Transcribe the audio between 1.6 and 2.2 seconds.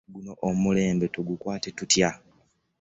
tutya?